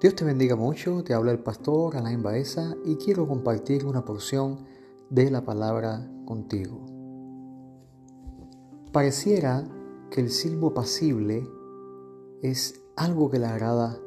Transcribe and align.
Dios 0.00 0.14
te 0.14 0.24
bendiga 0.24 0.54
mucho, 0.54 1.02
te 1.02 1.12
habla 1.12 1.32
el 1.32 1.40
pastor 1.40 1.96
Alain 1.96 2.22
Baeza 2.22 2.76
y 2.84 2.94
quiero 2.94 3.26
compartir 3.26 3.84
una 3.84 4.04
porción 4.04 4.64
de 5.10 5.28
la 5.28 5.44
palabra 5.44 6.08
contigo. 6.24 6.86
Pareciera 8.92 9.64
que 10.08 10.20
el 10.20 10.30
silbo 10.30 10.68
apacible 10.68 11.44
es 12.42 12.80
algo 12.94 13.28
que 13.28 13.40
le 13.40 13.46
agrada 13.46 13.98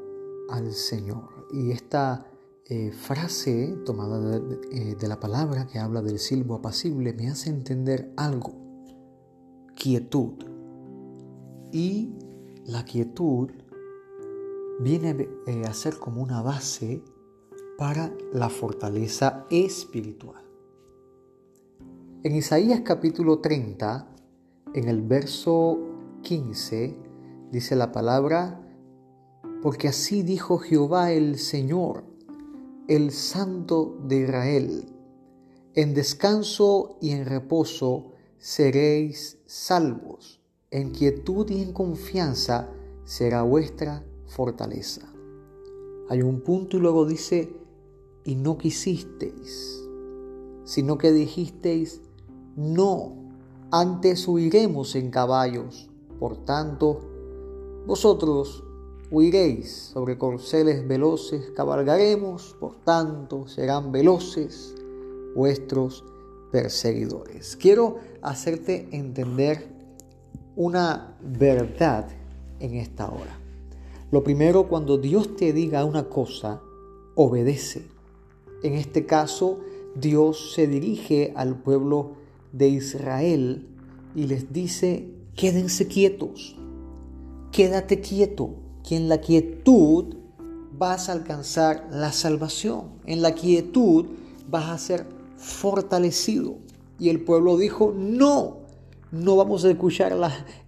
al 0.50 0.72
Señor 0.72 1.48
y 1.52 1.72
esta 1.72 2.26
eh, 2.68 2.94
frase 2.94 3.76
tomada 3.86 4.42
eh, 4.72 4.96
de, 4.98 5.08
la 5.10 5.20
palabra 5.20 5.68
que 5.68 5.78
habla 5.78 6.02
del 6.02 6.20
silbo 6.20 6.56
apacible 6.56 7.12
me 7.12 7.28
hace 7.30 7.50
entender 7.50 8.14
algo, 8.16 8.54
quietud. 9.76 10.36
Y 11.74 12.16
la 12.64 12.86
quietud 12.86 13.52
viene 14.82 15.30
eh, 15.46 15.64
a 15.66 15.74
ser 15.74 16.00
como 16.00 16.24
una 16.24 16.42
base 16.42 17.04
para 17.78 18.12
la 18.34 18.50
fortaleza 18.50 19.46
espiritual. 19.52 20.44
En 22.24 22.36
Isaías 22.36 22.82
capítulo 22.84 23.40
30, 23.40 24.08
en 24.74 24.88
el 24.88 25.04
verso 25.04 25.78
15, 26.24 26.96
dice 27.52 27.76
la 27.76 27.92
palabra, 27.92 28.60
porque 29.62 29.88
así 29.88 30.24
dijo 30.24 30.58
Jehová 30.58 31.12
el 31.12 31.38
Señor, 31.38 32.04
el 32.88 33.12
Santo 33.12 33.98
de 34.08 34.22
Israel, 34.22 34.86
en 35.76 35.94
descanso 35.94 36.98
y 37.02 37.12
en 37.12 37.26
reposo 37.26 38.14
seréis 38.40 39.38
salvos, 39.46 40.42
en 40.72 40.90
quietud 40.90 41.48
y 41.52 41.62
en 41.62 41.72
confianza 41.72 42.70
será 43.06 43.44
vuestra 43.44 44.04
fortaleza. 44.32 45.02
Hay 46.10 46.22
un 46.22 46.42
punto 46.42 46.78
y 46.78 46.80
luego 46.80 47.06
dice, 47.06 47.54
y 48.24 48.36
no 48.36 48.58
quisisteis, 48.58 49.84
sino 50.64 50.98
que 50.98 51.12
dijisteis, 51.12 52.02
no, 52.56 53.14
antes 53.72 54.28
huiremos 54.28 54.96
en 54.96 55.12
caballos. 55.12 55.90
Por 56.20 56.38
tanto, 56.46 57.02
vosotros 57.86 58.64
huiréis 59.10 59.72
sobre 59.94 60.18
corceles 60.18 60.88
veloces, 60.88 61.52
cabalgaremos, 61.56 62.56
por 62.60 62.76
tanto 62.84 63.48
serán 63.48 63.92
veloces 63.92 64.76
vuestros 65.36 66.06
perseguidores. 66.52 67.58
Quiero 67.58 67.98
hacerte 68.22 68.88
entender 68.92 69.68
una 70.56 71.18
verdad 71.22 72.08
en 72.60 72.76
esta 72.76 73.10
hora. 73.10 73.41
Lo 74.12 74.24
primero, 74.24 74.68
cuando 74.68 74.98
Dios 74.98 75.38
te 75.38 75.54
diga 75.54 75.86
una 75.86 76.10
cosa, 76.10 76.62
obedece. 77.16 77.88
En 78.62 78.74
este 78.74 79.06
caso, 79.06 79.60
Dios 79.96 80.54
se 80.54 80.68
dirige 80.68 81.34
al 81.36 81.56
pueblo 81.56 82.12
de 82.52 82.68
Israel 82.68 83.68
y 84.14 84.28
les 84.28 84.52
dice, 84.52 85.10
quédense 85.36 85.88
quietos, 85.88 86.58
quédate 87.52 88.02
quieto, 88.02 88.56
que 88.88 88.98
en 88.98 89.08
la 89.08 89.22
quietud 89.22 90.16
vas 90.78 91.08
a 91.08 91.14
alcanzar 91.14 91.88
la 91.92 92.12
salvación, 92.12 92.92
en 93.06 93.22
la 93.22 93.34
quietud 93.34 94.08
vas 94.50 94.70
a 94.70 94.78
ser 94.78 95.06
fortalecido. 95.38 96.56
Y 97.00 97.10
el 97.10 97.24
pueblo 97.24 97.58
dijo, 97.58 97.94
no, 97.96 98.58
no 99.12 99.36
vamos 99.38 99.64
a 99.64 99.72
escuchar 99.72 100.18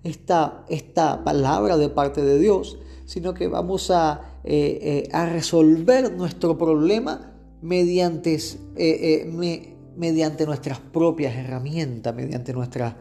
esta, 0.03 0.63
esta 0.69 1.23
palabra 1.23 1.77
de 1.77 1.89
parte 1.89 2.23
de 2.23 2.39
Dios, 2.39 2.77
sino 3.05 3.33
que 3.33 3.47
vamos 3.47 3.91
a, 3.91 4.39
eh, 4.43 4.79
eh, 4.81 5.09
a 5.11 5.25
resolver 5.25 6.15
nuestro 6.15 6.57
problema 6.57 7.33
mediante, 7.61 8.37
eh, 8.75 9.71
mediante 9.95 10.45
nuestras 10.45 10.79
propias 10.79 11.35
herramientas, 11.35 12.15
mediante 12.15 12.53
nuestras 12.53 12.95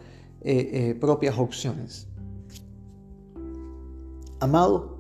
propias 1.01 1.39
opciones. 1.39 2.09
Amado, 4.41 4.99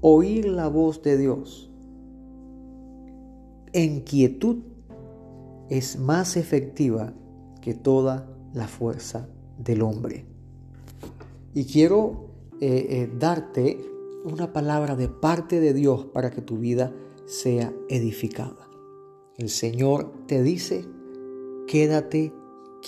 oír 0.00 0.46
la 0.46 0.66
voz 0.66 1.02
de 1.02 1.16
Dios 1.16 1.70
en 3.72 4.00
quietud 4.00 4.58
es 5.68 5.98
más 5.98 6.36
efectiva 6.36 7.12
que 7.60 7.74
toda 7.74 8.28
la 8.52 8.66
fuerza 8.66 9.28
del 9.58 9.82
hombre. 9.82 10.24
Y 11.54 11.64
quiero 11.64 12.33
eh, 12.60 12.86
eh, 12.90 13.10
darte 13.18 13.78
una 14.24 14.52
palabra 14.52 14.96
de 14.96 15.08
parte 15.08 15.60
de 15.60 15.74
Dios 15.74 16.06
para 16.06 16.30
que 16.30 16.40
tu 16.40 16.58
vida 16.58 16.94
sea 17.26 17.74
edificada. 17.88 18.68
El 19.36 19.48
Señor 19.48 20.12
te 20.26 20.42
dice, 20.42 20.84
quédate 21.66 22.32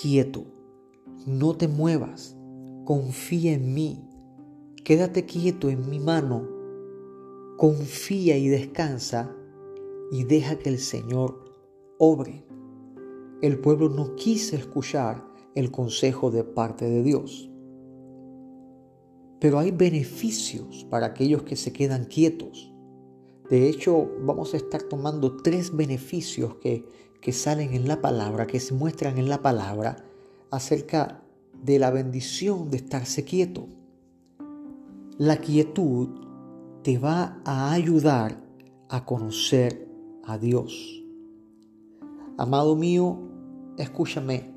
quieto, 0.00 0.44
no 1.26 1.56
te 1.56 1.68
muevas, 1.68 2.36
confía 2.84 3.54
en 3.54 3.74
mí, 3.74 4.08
quédate 4.84 5.26
quieto 5.26 5.68
en 5.68 5.90
mi 5.90 5.98
mano, 5.98 6.48
confía 7.56 8.36
y 8.38 8.48
descansa 8.48 9.34
y 10.12 10.24
deja 10.24 10.58
que 10.58 10.68
el 10.68 10.78
Señor 10.78 11.44
obre. 11.98 12.46
El 13.42 13.58
pueblo 13.58 13.88
no 13.88 14.14
quiso 14.14 14.56
escuchar 14.56 15.26
el 15.54 15.70
consejo 15.70 16.30
de 16.30 16.44
parte 16.44 16.84
de 16.84 17.02
Dios. 17.02 17.50
Pero 19.40 19.58
hay 19.58 19.70
beneficios 19.70 20.86
para 20.90 21.06
aquellos 21.06 21.42
que 21.42 21.56
se 21.56 21.72
quedan 21.72 22.04
quietos. 22.04 22.72
De 23.50 23.68
hecho, 23.68 24.10
vamos 24.20 24.54
a 24.54 24.56
estar 24.56 24.82
tomando 24.82 25.36
tres 25.36 25.74
beneficios 25.74 26.56
que, 26.56 26.84
que 27.20 27.32
salen 27.32 27.74
en 27.74 27.86
la 27.86 28.00
palabra, 28.00 28.46
que 28.46 28.60
se 28.60 28.74
muestran 28.74 29.18
en 29.18 29.28
la 29.28 29.42
palabra 29.42 30.04
acerca 30.50 31.22
de 31.62 31.78
la 31.78 31.90
bendición 31.90 32.70
de 32.70 32.78
estarse 32.78 33.24
quieto. 33.24 33.68
La 35.18 35.38
quietud 35.38 36.08
te 36.82 36.98
va 36.98 37.40
a 37.44 37.72
ayudar 37.72 38.42
a 38.88 39.04
conocer 39.04 39.88
a 40.24 40.38
Dios. 40.38 41.02
Amado 42.38 42.76
mío, 42.76 43.18
escúchame. 43.78 44.54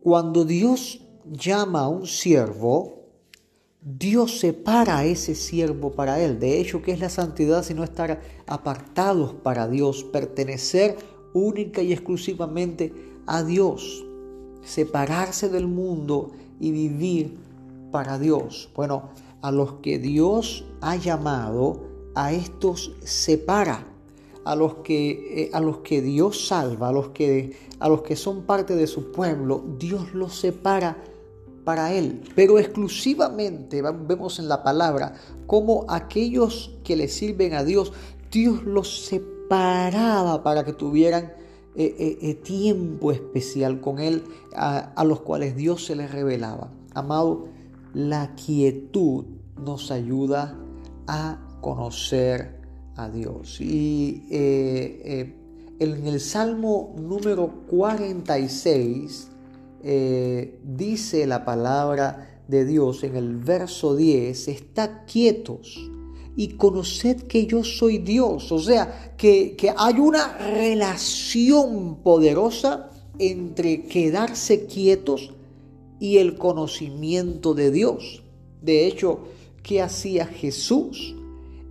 Cuando 0.00 0.44
Dios 0.44 1.06
llama 1.24 1.80
a 1.80 1.88
un 1.88 2.06
siervo, 2.06 3.07
Dios 3.96 4.40
separa 4.40 4.98
a 4.98 5.04
ese 5.06 5.34
siervo 5.34 5.92
para 5.92 6.20
él. 6.20 6.38
De 6.38 6.60
hecho, 6.60 6.82
¿qué 6.82 6.92
es 6.92 7.00
la 7.00 7.08
santidad 7.08 7.62
sino 7.62 7.84
estar 7.84 8.20
apartados 8.46 9.32
para 9.32 9.66
Dios, 9.66 10.04
pertenecer 10.04 10.96
única 11.32 11.80
y 11.80 11.92
exclusivamente 11.92 12.92
a 13.26 13.42
Dios, 13.42 14.04
separarse 14.62 15.48
del 15.48 15.68
mundo 15.68 16.32
y 16.60 16.70
vivir 16.70 17.38
para 17.90 18.18
Dios? 18.18 18.68
Bueno, 18.74 19.08
a 19.40 19.50
los 19.50 19.74
que 19.74 19.98
Dios 19.98 20.66
ha 20.82 20.96
llamado, 20.96 21.80
a 22.14 22.32
estos 22.32 22.92
separa. 23.02 23.86
A 24.44 24.54
los 24.54 24.76
que, 24.76 25.42
eh, 25.42 25.50
a 25.52 25.60
los 25.60 25.78
que 25.78 26.00
Dios 26.00 26.46
salva, 26.46 26.88
a 26.88 26.92
los 26.92 27.10
que, 27.10 27.54
a 27.80 27.88
los 27.88 28.00
que 28.00 28.16
son 28.16 28.44
parte 28.44 28.76
de 28.76 28.86
su 28.86 29.12
pueblo, 29.12 29.62
Dios 29.78 30.14
los 30.14 30.34
separa 30.34 30.96
para 31.68 31.92
Él, 31.92 32.22
pero 32.34 32.58
exclusivamente 32.58 33.82
vemos 33.82 34.38
en 34.38 34.48
la 34.48 34.62
palabra 34.62 35.12
como 35.46 35.84
aquellos 35.90 36.74
que 36.82 36.96
le 36.96 37.08
sirven 37.08 37.52
a 37.52 37.62
Dios, 37.62 37.92
Dios 38.32 38.64
los 38.64 39.04
separaba 39.04 40.42
para 40.42 40.64
que 40.64 40.72
tuvieran 40.72 41.24
eh, 41.76 41.94
eh, 41.98 42.18
eh, 42.22 42.34
tiempo 42.36 43.12
especial 43.12 43.82
con 43.82 43.98
Él, 43.98 44.24
a, 44.56 45.04
los 45.04 45.20
cuales 45.20 45.56
Dios 45.56 45.84
se 45.84 45.94
les 45.94 46.10
revelaba. 46.10 46.70
Amado, 46.94 47.48
la 47.92 48.34
quietud 48.34 49.26
nos 49.62 49.90
ayuda 49.90 50.58
a 51.06 51.38
conocer 51.60 52.62
a 52.96 53.10
Dios. 53.10 53.60
Y 53.60 54.24
en 54.30 56.06
el 56.06 56.18
Salmo 56.18 56.94
número 56.98 57.66
46, 57.68 59.32
eh, 59.82 60.58
dice 60.64 61.26
la 61.26 61.44
palabra 61.44 62.42
de 62.48 62.64
Dios 62.64 63.04
en 63.04 63.16
el 63.16 63.36
verso 63.36 63.94
10, 63.94 64.48
está 64.48 65.04
quietos 65.04 65.90
y 66.36 66.48
conoced 66.50 67.22
que 67.22 67.46
yo 67.46 67.64
soy 67.64 67.98
Dios. 67.98 68.52
O 68.52 68.58
sea, 68.58 69.14
que, 69.16 69.56
que 69.56 69.72
hay 69.76 69.98
una 69.98 70.38
relación 70.38 71.96
poderosa 72.02 72.90
entre 73.18 73.82
quedarse 73.82 74.66
quietos 74.66 75.32
y 76.00 76.18
el 76.18 76.36
conocimiento 76.36 77.54
de 77.54 77.70
Dios. 77.70 78.22
De 78.62 78.86
hecho, 78.86 79.20
¿qué 79.62 79.82
hacía 79.82 80.26
Jesús? 80.26 81.14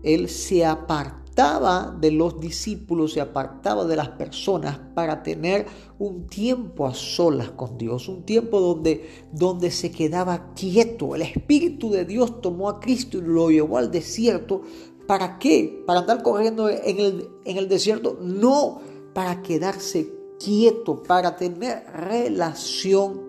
Él 0.04 0.30
se 0.30 0.66
apartó 0.66 1.27
apartaba 1.38 1.96
de 2.00 2.10
los 2.10 2.40
discípulos, 2.40 3.14
se 3.14 3.22
apartaba 3.22 3.86
de 3.86 3.96
las 3.96 4.10
personas 4.10 4.80
para 4.96 5.22
tener 5.22 5.68
un 6.00 6.26
tiempo 6.26 6.88
a 6.88 6.96
solas 6.96 7.52
con 7.52 7.78
Dios, 7.78 8.10
un 8.10 8.24
tiempo 8.24 8.60
donde, 8.60 9.08
donde 9.32 9.70
se 9.70 9.92
quedaba 9.92 10.54
quieto. 10.56 11.14
El 11.14 11.22
Espíritu 11.22 11.92
de 11.92 12.06
Dios 12.06 12.42
tomó 12.42 12.70
a 12.70 12.80
Cristo 12.80 13.20
y 13.20 13.22
lo 13.22 13.52
llevó 13.52 13.78
al 13.78 13.92
desierto 13.92 14.64
¿Para 15.06 15.40
qué? 15.40 15.84
¿Para 15.88 16.02
andar 16.02 16.22
corriendo 16.22 16.68
en 16.68 17.00
el, 17.00 17.30
en 17.46 17.56
el 17.56 17.70
desierto? 17.70 18.18
No, 18.22 18.82
para 19.14 19.42
quedarse 19.42 20.12
quieto, 20.38 21.02
para 21.02 21.38
tener 21.38 21.86
relación 21.94 23.22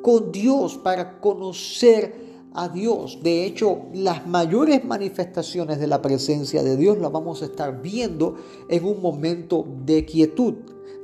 con 0.00 0.32
Dios, 0.32 0.78
para 0.78 1.20
conocer 1.20 2.27
a 2.54 2.68
Dios. 2.68 3.18
De 3.22 3.44
hecho, 3.44 3.86
las 3.92 4.26
mayores 4.26 4.84
manifestaciones 4.84 5.78
de 5.78 5.86
la 5.86 6.02
presencia 6.02 6.62
de 6.62 6.76
Dios 6.76 6.98
las 6.98 7.12
vamos 7.12 7.42
a 7.42 7.46
estar 7.46 7.80
viendo 7.82 8.36
en 8.68 8.84
un 8.84 9.00
momento 9.00 9.66
de 9.84 10.04
quietud. 10.04 10.54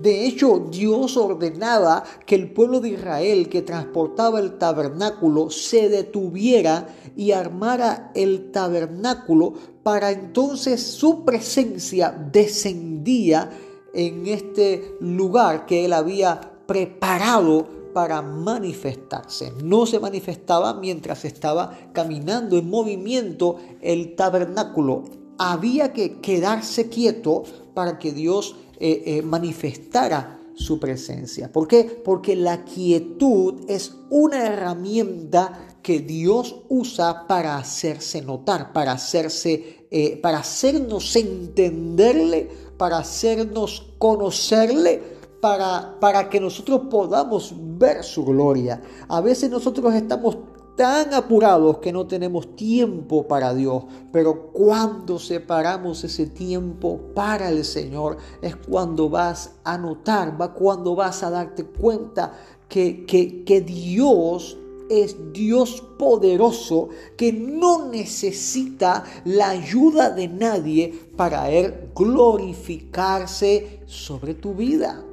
De 0.01 0.27
hecho, 0.27 0.67
Dios 0.71 1.17
ordenaba 1.17 2.03
que 2.27 2.35
el 2.35 2.53
pueblo 2.53 2.81
de 2.81 2.91
Israel 2.91 3.49
que 3.49 3.63
transportaba 3.63 4.41
el 4.41 4.59
tabernáculo 4.59 5.51
se 5.51 5.89
detuviera 5.89 6.89
y 7.17 7.31
armara 7.31 8.11
el 8.15 8.51
tabernáculo 8.51 9.55
para 9.85 10.11
entonces 10.11 10.83
su 10.83 11.25
presencia 11.25 12.11
descendía 12.11 13.51
en 13.95 14.27
este 14.27 14.97
lugar 15.01 15.67
que 15.67 15.85
él 15.85 15.93
había 15.93 16.41
preparado 16.67 17.67
para 17.95 18.21
manifestarse. 18.21 19.53
No 19.63 19.87
se 19.87 20.01
manifestaba 20.01 20.75
mientras 20.75 21.25
estaba 21.25 21.79
caminando 21.93 22.59
en 22.59 22.69
movimiento 22.69 23.57
el 23.81 24.17
tabernáculo. 24.17 25.05
Había 25.39 25.93
que 25.93 26.21
quedarse 26.21 26.91
quieto 26.91 27.45
para 27.73 27.99
que 27.99 28.13
Dios 28.13 28.57
eh, 28.79 29.03
eh, 29.07 29.23
manifestara 29.23 30.41
su 30.55 30.79
presencia. 30.79 31.51
¿Por 31.51 31.67
qué? 31.67 31.85
Porque 32.05 32.37
la 32.37 32.65
quietud 32.65 33.65
es 33.69 33.95
una 34.11 34.47
herramienta 34.47 35.77
que 35.83 36.01
Dios 36.01 36.57
usa 36.69 37.27
para 37.27 37.59
hacerse 37.59 38.23
notar, 38.23 38.73
para 38.73 38.93
hacerse, 38.93 39.87
eh, 39.91 40.17
para 40.17 40.39
hacernos 40.39 41.15
entenderle, 41.17 42.51
para 42.79 42.99
hacernos 42.99 43.93
conocerle, 43.99 45.14
para, 45.45 46.01
para 46.01 46.31
que 46.31 46.41
nosotros 46.41 46.85
podamos 46.91 47.53
ver 47.55 48.03
su 48.03 48.25
gloria. 48.25 48.81
A 49.09 49.21
veces 49.21 49.51
nosotros 49.51 49.93
estamos 49.93 50.39
tan 50.75 51.13
apurados 51.13 51.81
que 51.81 51.93
no 51.93 52.07
tenemos 52.07 52.57
tiempo 52.57 53.29
para 53.29 53.53
Dios, 53.53 53.85
pero 54.11 54.53
cuando 54.53 55.19
separamos 55.19 56.03
ese 56.03 56.29
tiempo 56.29 56.99
para 57.15 57.51
el 57.51 57.63
Señor 57.67 58.17
es 58.41 58.57
cuando 58.57 59.11
vas 59.11 59.57
a 59.65 59.77
notar, 59.77 60.41
va 60.41 60.55
cuando 60.55 60.95
vas 60.95 61.23
a 61.23 61.29
darte 61.29 61.67
cuenta 61.67 62.33
que, 62.67 63.05
que, 63.05 63.45
que 63.45 63.61
Dios 63.61 64.57
es 64.89 65.15
Dios 65.35 65.83
poderoso 65.99 66.89
que 67.19 67.35
no 67.35 67.91
necesita 67.91 69.05
la 69.27 69.51
ayuda 69.51 70.09
de 70.09 70.27
nadie 70.27 71.11
para 71.19 71.51
Él 71.51 71.91
glorificarse 71.95 73.81
sobre 73.85 74.33
tu 74.33 74.55
vida. 74.55 75.05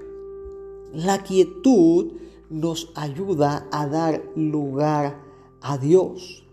La 0.93 1.23
quietud 1.23 2.13
nos 2.51 2.91
ayuda 2.95 3.67
a 3.71 3.87
dar 3.87 4.21
lugar 4.35 5.17
a 5.61 5.77
Dios. 5.77 6.43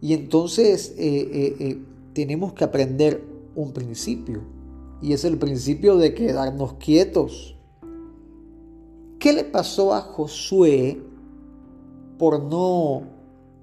Y 0.00 0.14
entonces 0.14 0.94
eh, 0.96 1.28
eh, 1.32 1.56
eh, 1.60 1.78
tenemos 2.14 2.54
que 2.54 2.64
aprender 2.64 3.22
un 3.54 3.72
principio. 3.72 4.40
Y 5.02 5.12
es 5.12 5.24
el 5.24 5.38
principio 5.38 5.96
de 5.96 6.14
quedarnos 6.14 6.74
quietos. 6.74 7.56
¿Qué 9.18 9.32
le 9.32 9.44
pasó 9.44 9.94
a 9.94 10.00
Josué 10.00 11.00
por 12.18 12.42
no 12.42 13.02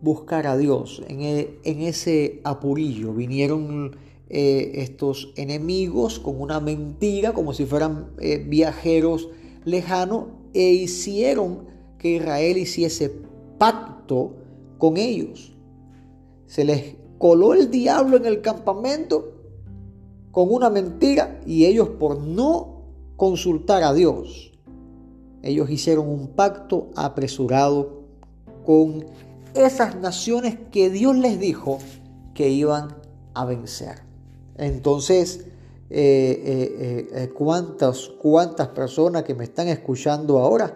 buscar 0.02 0.48
a 0.48 0.58
Dios 0.58 1.02
en, 1.08 1.22
e, 1.22 1.60
ese 1.64 2.42
apurillo? 2.44 3.14
Vinieron 3.14 3.98
estos 4.28 5.32
enemigos 5.36 6.20
con 6.20 6.42
una 6.42 6.60
mentira, 6.60 7.32
como 7.34 7.54
si 7.54 7.66
fueran 7.66 8.10
viajeros 8.48 9.30
lejanos, 9.66 10.26
e 10.54 10.72
hicieron 10.72 11.66
que 11.98 12.12
Israel 12.12 12.58
hiciese 12.58 13.12
pacto 13.58 14.34
con 14.78 14.96
ellos. 14.98 15.54
Se 16.46 16.64
les 16.64 16.96
coló 17.18 17.54
el 17.54 17.70
diablo 17.70 18.16
en 18.18 18.26
el 18.26 18.42
campamento 18.42 19.34
con 20.32 20.54
una 20.54 20.70
mentira 20.70 21.42
y 21.46 21.66
ellos 21.66 21.90
por 21.90 22.20
no 22.20 22.84
consultar 23.18 23.84
a 23.84 23.94
Dios, 23.94 24.52
ellos 25.46 25.70
hicieron 25.70 26.08
un 26.10 26.30
pacto 26.30 26.90
apresurado 26.96 28.02
con 28.66 29.06
esas 29.54 29.96
naciones 29.96 30.58
que 30.72 30.90
Dios 30.90 31.16
les 31.16 31.40
dijo 31.40 31.78
que 32.34 32.50
iban 32.50 32.96
a 33.36 33.46
vencer. 33.46 34.02
Entonces, 34.58 35.46
eh, 35.88 36.42
eh, 36.44 37.10
eh, 37.12 37.30
cuántas, 37.30 38.10
cuántas 38.20 38.70
personas 38.70 39.24
que 39.24 39.36
me 39.36 39.44
están 39.44 39.68
escuchando 39.68 40.40
ahora 40.40 40.76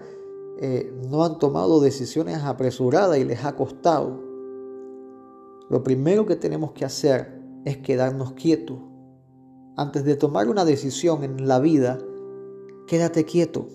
no 1.09 1.23
han 1.23 1.39
tomado 1.39 1.79
decisiones 1.79 2.44
apresuradas 2.44 3.17
y 3.17 3.23
les 3.23 3.45
ha 3.45 3.56
costado. 3.56 4.21
Lo 5.69 5.81
primero 5.83 6.25
que 6.25 6.35
tenemos 6.35 6.73
que 6.73 6.83
hacer 6.83 7.41
es 7.63 7.77
quedarnos 7.77 8.33
quietos. 8.33 8.77
Antes 9.77 10.03
de 10.03 10.17
tomar 10.17 10.50
una 10.50 10.65
decisión 10.65 11.23
en 11.23 11.47
la 11.47 11.59
vida, 11.59 11.97
quédate 12.88 13.23
quieto. 13.23 13.69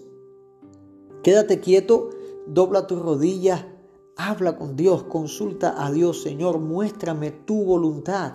Quédate 1.22 1.60
quieto, 1.60 2.10
dobla 2.46 2.86
tus 2.86 3.00
rodillas, 3.00 3.64
habla 4.19 4.58
con 4.58 4.76
Dios, 4.76 5.04
consulta 5.04 5.82
a 5.82 5.90
Dios, 5.90 6.20
Señor, 6.20 6.58
muéstrame 6.58 7.31
tu 7.31 7.64
voluntad. 7.64 8.34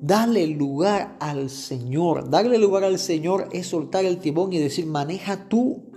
Dale 0.00 0.46
lugar 0.46 1.16
al 1.20 1.50
Señor. 1.50 2.30
Darle 2.30 2.58
lugar 2.58 2.84
al 2.84 2.98
Señor 2.98 3.48
es 3.52 3.66
soltar 3.66 4.04
el 4.04 4.18
timón 4.18 4.52
y 4.52 4.58
decir, 4.58 4.86
maneja 4.86 5.48
tú 5.48 5.88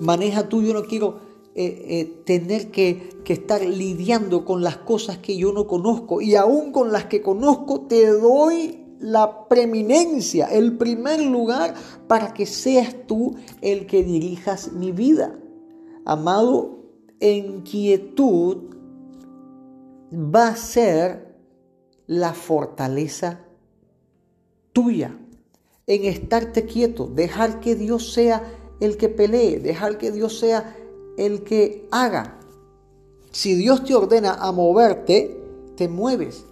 maneja 0.00 0.48
tú, 0.48 0.62
yo 0.62 0.74
no 0.74 0.84
quiero 0.84 1.18
eh, 1.54 1.84
eh, 1.88 2.22
tener 2.24 2.70
que, 2.70 3.16
estar 3.26 3.60
lidiando 3.62 4.44
con 4.44 4.62
las 4.62 4.76
cosas 4.78 5.18
que 5.18 5.36
yo 5.36 5.52
no 5.52 5.66
conozco 5.66 6.20
y 6.20 6.36
aún 6.36 6.70
con 6.70 6.92
las 6.92 7.06
que 7.06 7.22
conozco 7.22 7.82
te 7.82 8.06
doy 8.06 8.84
la 9.00 9.48
preeminencia, 9.48 10.46
el 10.46 10.76
primer 10.78 11.20
lugar 11.20 11.74
para 12.06 12.32
que 12.32 12.46
seas 12.46 12.94
tú 13.06 13.34
el 13.62 13.86
que 13.86 14.04
dirijas 14.04 14.72
mi 14.72 14.92
vida. 14.92 15.38
Amado, 16.04 16.84
en 17.18 17.62
quietud 17.62 18.76
va 20.12 20.48
a 20.48 20.56
ser 20.56 21.25
la 22.06 22.32
fortaleza 22.32 23.40
tuya. 24.72 25.16
En 25.86 26.04
estarte 26.04 26.66
quieto, 26.66 27.06
dejar 27.06 27.60
que 27.60 27.76
Dios 27.76 28.12
sea 28.12 28.42
el 28.80 28.96
que 28.96 29.08
pelee, 29.08 29.58
dejar 29.58 29.98
que 29.98 30.10
Dios 30.10 30.38
sea 30.38 30.76
el 31.16 31.44
que 31.44 31.86
haga. 31.90 32.38
Si 33.30 33.54
Dios 33.54 33.84
te 33.84 33.94
ordena 33.94 34.34
a 34.34 34.50
moverte, 34.52 35.40
te 35.76 35.88
mueves. 35.88 36.44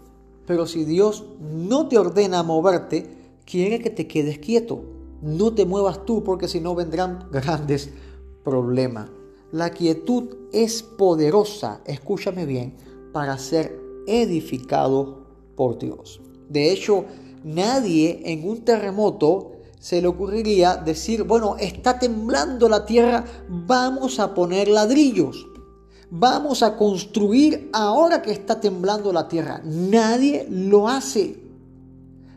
Pero 0.46 0.66
si 0.66 0.84
Dios 0.84 1.24
no 1.40 1.88
te 1.88 1.98
ordena 1.98 2.40
a 2.40 2.42
moverte, 2.42 3.08
quiere 3.44 3.80
que 3.80 3.90
te 3.90 4.06
quedes 4.06 4.38
quieto. 4.38 4.82
No 5.22 5.54
te 5.54 5.64
muevas 5.64 6.04
tú 6.04 6.22
porque 6.22 6.48
si 6.48 6.60
no 6.60 6.74
vendrán 6.74 7.28
grandes 7.32 7.90
problemas. 8.44 9.08
La 9.50 9.70
quietud 9.70 10.36
es 10.52 10.82
poderosa, 10.82 11.80
escúchame 11.86 12.44
bien, 12.44 12.74
para 13.12 13.38
ser 13.38 13.80
edificado 14.06 15.23
por 15.56 15.78
Dios. 15.78 16.20
De 16.48 16.72
hecho, 16.72 17.04
nadie 17.42 18.22
en 18.24 18.48
un 18.48 18.64
terremoto 18.64 19.52
se 19.78 20.00
le 20.00 20.08
ocurriría 20.08 20.76
decir, 20.76 21.24
bueno, 21.24 21.56
está 21.58 21.98
temblando 21.98 22.70
la 22.70 22.86
tierra, 22.86 23.24
vamos 23.48 24.18
a 24.18 24.32
poner 24.32 24.68
ladrillos. 24.68 25.46
Vamos 26.10 26.62
a 26.62 26.76
construir 26.76 27.68
ahora 27.72 28.22
que 28.22 28.30
está 28.30 28.60
temblando 28.60 29.12
la 29.12 29.28
tierra. 29.28 29.60
Nadie 29.64 30.46
lo 30.48 30.88
hace. 30.88 31.42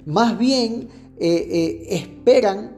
Más 0.05 0.37
bien 0.37 0.89
eh, 1.17 1.47
eh, 1.49 1.85
esperan, 1.91 2.75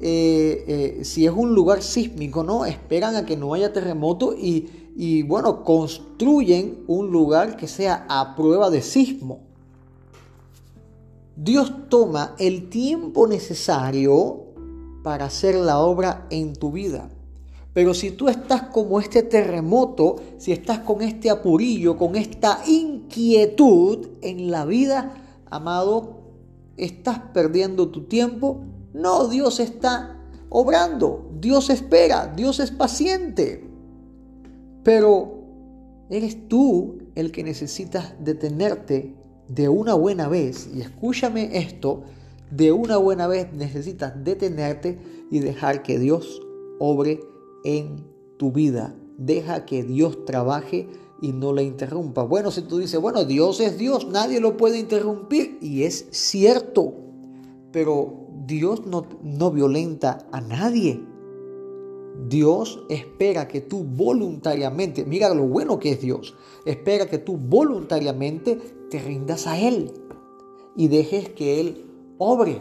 eh, 0.00 1.00
si 1.02 1.26
es 1.26 1.32
un 1.32 1.54
lugar 1.54 1.82
sísmico, 1.82 2.44
¿no? 2.44 2.64
Esperan 2.64 3.16
a 3.16 3.26
que 3.26 3.36
no 3.36 3.52
haya 3.52 3.72
terremoto 3.72 4.34
y, 4.34 4.70
y 4.96 5.22
bueno, 5.22 5.64
construyen 5.64 6.84
un 6.86 7.10
lugar 7.10 7.56
que 7.56 7.68
sea 7.68 8.06
a 8.08 8.34
prueba 8.36 8.70
de 8.70 8.80
sismo. 8.80 9.51
Dios 11.36 11.72
toma 11.88 12.34
el 12.38 12.68
tiempo 12.68 13.26
necesario 13.26 14.44
para 15.02 15.26
hacer 15.26 15.54
la 15.54 15.78
obra 15.78 16.26
en 16.30 16.54
tu 16.54 16.72
vida. 16.72 17.08
Pero 17.72 17.94
si 17.94 18.10
tú 18.10 18.28
estás 18.28 18.64
como 18.64 19.00
este 19.00 19.22
terremoto, 19.22 20.16
si 20.36 20.52
estás 20.52 20.80
con 20.80 21.00
este 21.00 21.30
apurillo, 21.30 21.96
con 21.96 22.16
esta 22.16 22.60
inquietud 22.66 24.08
en 24.20 24.50
la 24.50 24.66
vida, 24.66 25.14
amado, 25.50 26.20
estás 26.76 27.18
perdiendo 27.32 27.88
tu 27.88 28.04
tiempo. 28.04 28.60
No, 28.92 29.28
Dios 29.28 29.58
está 29.58 30.18
obrando, 30.50 31.30
Dios 31.40 31.70
espera, 31.70 32.26
Dios 32.26 32.60
es 32.60 32.70
paciente. 32.70 33.66
Pero 34.84 35.44
eres 36.10 36.46
tú 36.48 36.98
el 37.14 37.32
que 37.32 37.42
necesitas 37.42 38.12
detenerte 38.20 39.14
de 39.54 39.68
una 39.68 39.94
buena 39.94 40.28
vez, 40.28 40.70
y 40.74 40.80
escúchame 40.80 41.58
esto, 41.58 42.04
de 42.50 42.72
una 42.72 42.96
buena 42.96 43.26
vez 43.26 43.52
necesitas 43.52 44.24
detenerte 44.24 44.98
y 45.30 45.40
dejar 45.40 45.82
que 45.82 45.98
Dios 45.98 46.40
obre 46.78 47.20
en 47.64 48.04
tu 48.38 48.52
vida. 48.52 48.94
Deja 49.18 49.64
que 49.66 49.82
Dios 49.82 50.24
trabaje 50.24 50.88
y 51.20 51.32
no 51.32 51.52
le 51.52 51.64
interrumpa. 51.64 52.22
Bueno, 52.24 52.50
si 52.50 52.62
tú 52.62 52.78
dices, 52.78 53.00
bueno, 53.00 53.24
Dios 53.24 53.60
es 53.60 53.78
Dios, 53.78 54.08
nadie 54.08 54.40
lo 54.40 54.56
puede 54.56 54.78
interrumpir, 54.78 55.58
y 55.60 55.82
es 55.82 56.06
cierto, 56.10 56.94
pero 57.72 58.26
Dios 58.46 58.86
no, 58.86 59.06
no 59.22 59.50
violenta 59.50 60.26
a 60.32 60.40
nadie. 60.40 61.02
Dios 62.28 62.84
espera 62.88 63.48
que 63.48 63.60
tú 63.60 63.84
voluntariamente, 63.84 65.04
mira 65.04 65.32
lo 65.34 65.44
bueno 65.44 65.78
que 65.78 65.92
es 65.92 66.00
Dios, 66.00 66.34
espera 66.64 67.06
que 67.06 67.18
tú 67.18 67.36
voluntariamente 67.36 68.81
te 68.92 68.98
rindas 68.98 69.46
a 69.46 69.58
Él 69.58 69.94
y 70.76 70.88
dejes 70.88 71.30
que 71.30 71.60
Él 71.60 71.90
obre. 72.18 72.60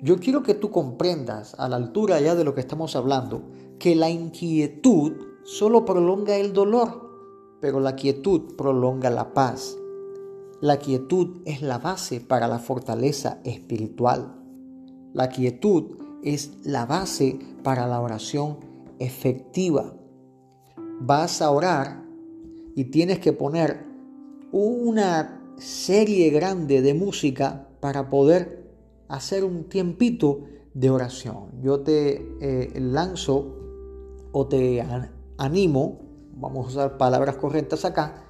Yo 0.00 0.18
quiero 0.18 0.42
que 0.42 0.54
tú 0.54 0.70
comprendas 0.70 1.54
a 1.58 1.68
la 1.68 1.76
altura 1.76 2.18
ya 2.18 2.34
de 2.34 2.44
lo 2.44 2.54
que 2.54 2.62
estamos 2.62 2.96
hablando, 2.96 3.42
que 3.78 3.94
la 3.94 4.08
inquietud 4.08 5.12
solo 5.44 5.84
prolonga 5.84 6.36
el 6.36 6.54
dolor, 6.54 7.10
pero 7.60 7.78
la 7.78 7.94
quietud 7.94 8.54
prolonga 8.56 9.10
la 9.10 9.34
paz. 9.34 9.76
La 10.62 10.78
quietud 10.78 11.42
es 11.44 11.60
la 11.60 11.76
base 11.76 12.22
para 12.22 12.48
la 12.48 12.58
fortaleza 12.58 13.38
espiritual. 13.44 14.34
La 15.12 15.28
quietud 15.28 15.98
es 16.22 16.52
la 16.64 16.86
base 16.86 17.38
para 17.62 17.86
la 17.86 18.00
oración 18.00 18.60
efectiva. 18.98 19.92
Vas 21.00 21.42
a 21.42 21.50
orar 21.50 22.02
y 22.74 22.84
tienes 22.84 23.18
que 23.18 23.34
poner 23.34 23.91
una 24.52 25.42
serie 25.56 26.30
grande 26.30 26.82
de 26.82 26.94
música 26.94 27.68
para 27.80 28.10
poder 28.10 28.70
hacer 29.08 29.44
un 29.44 29.64
tiempito 29.64 30.44
de 30.74 30.90
oración. 30.90 31.60
Yo 31.62 31.80
te 31.80 32.22
eh, 32.40 32.72
lanzo 32.78 33.56
o 34.30 34.46
te 34.46 34.84
animo, 35.36 36.00
vamos 36.36 36.66
a 36.66 36.68
usar 36.68 36.98
palabras 36.98 37.36
correctas 37.36 37.84
acá, 37.84 38.24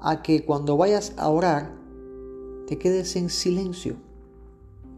a 0.00 0.22
que 0.22 0.44
cuando 0.44 0.76
vayas 0.76 1.12
a 1.16 1.28
orar 1.28 1.74
te 2.66 2.78
quedes 2.78 3.16
en 3.16 3.28
silencio. 3.28 3.96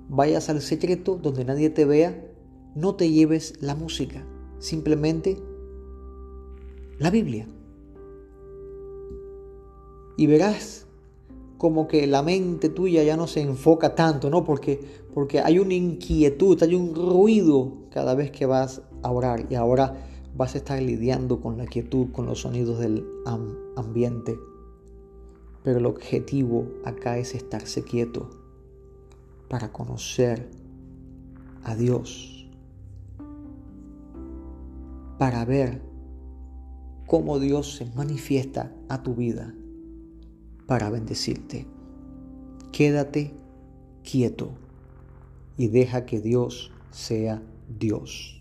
Vayas 0.08 0.48
al 0.48 0.62
secreto 0.62 1.18
donde 1.20 1.44
nadie 1.44 1.70
te 1.70 1.84
vea 1.84 2.32
no 2.76 2.94
te 2.94 3.10
lleves 3.10 3.54
la 3.62 3.74
música, 3.74 4.22
simplemente 4.58 5.42
la 6.98 7.10
Biblia. 7.10 7.48
Y 10.16 10.26
verás 10.26 10.86
como 11.58 11.88
que 11.88 12.06
la 12.06 12.22
mente 12.22 12.68
tuya 12.68 13.02
ya 13.02 13.16
no 13.16 13.26
se 13.26 13.40
enfoca 13.40 13.94
tanto, 13.94 14.30
¿no? 14.30 14.44
Porque, 14.44 14.80
porque 15.14 15.40
hay 15.40 15.58
una 15.58 15.74
inquietud, 15.74 16.62
hay 16.62 16.74
un 16.74 16.94
ruido 16.94 17.72
cada 17.90 18.14
vez 18.14 18.30
que 18.30 18.46
vas 18.46 18.82
a 19.02 19.10
orar 19.10 19.46
y 19.50 19.54
ahora 19.54 19.96
vas 20.36 20.54
a 20.54 20.58
estar 20.58 20.80
lidiando 20.82 21.40
con 21.40 21.56
la 21.56 21.66
quietud, 21.66 22.08
con 22.12 22.26
los 22.26 22.40
sonidos 22.40 22.78
del 22.78 23.06
ambiente. 23.76 24.38
Pero 25.62 25.78
el 25.78 25.86
objetivo 25.86 26.66
acá 26.84 27.18
es 27.18 27.34
estarse 27.34 27.82
quieto 27.82 28.30
para 29.48 29.72
conocer 29.72 30.48
a 31.64 31.74
Dios 31.74 32.36
para 35.18 35.44
ver 35.44 35.80
cómo 37.06 37.38
Dios 37.38 37.76
se 37.76 37.86
manifiesta 37.94 38.72
a 38.88 39.02
tu 39.02 39.14
vida 39.14 39.54
para 40.66 40.90
bendecirte. 40.90 41.66
Quédate 42.72 43.32
quieto 44.02 44.50
y 45.56 45.68
deja 45.68 46.04
que 46.04 46.20
Dios 46.20 46.72
sea 46.90 47.42
Dios. 47.68 48.35